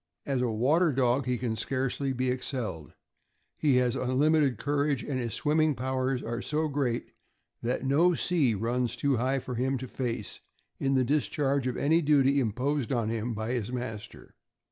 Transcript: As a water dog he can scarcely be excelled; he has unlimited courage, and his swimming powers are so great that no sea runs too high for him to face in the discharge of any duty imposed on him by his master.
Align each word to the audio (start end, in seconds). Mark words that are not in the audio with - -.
As 0.25 0.41
a 0.41 0.49
water 0.49 0.91
dog 0.91 1.27
he 1.27 1.37
can 1.37 1.55
scarcely 1.55 2.11
be 2.11 2.31
excelled; 2.31 2.93
he 3.59 3.75
has 3.75 3.95
unlimited 3.95 4.57
courage, 4.57 5.03
and 5.03 5.19
his 5.19 5.35
swimming 5.35 5.75
powers 5.75 6.23
are 6.23 6.41
so 6.41 6.67
great 6.67 7.11
that 7.61 7.85
no 7.85 8.15
sea 8.15 8.55
runs 8.55 8.95
too 8.95 9.17
high 9.17 9.37
for 9.37 9.53
him 9.53 9.77
to 9.77 9.87
face 9.87 10.39
in 10.79 10.95
the 10.95 11.03
discharge 11.05 11.67
of 11.67 11.77
any 11.77 12.01
duty 12.01 12.39
imposed 12.39 12.91
on 12.91 13.09
him 13.09 13.35
by 13.35 13.51
his 13.51 13.71
master. 13.71 14.33